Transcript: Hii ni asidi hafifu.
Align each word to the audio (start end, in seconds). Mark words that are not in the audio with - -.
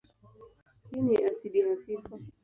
Hii 0.89 1.01
ni 1.01 1.17
asidi 1.17 1.61
hafifu. 1.61 2.19